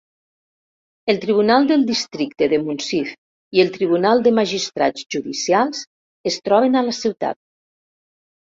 [1.11, 3.11] El Tribunal del Districte de Munsiff
[3.59, 5.85] i el Tribunal de Magistrats Judicials
[6.33, 7.43] es troben a la ciutat.